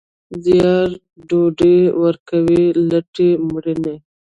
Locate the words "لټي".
2.89-3.29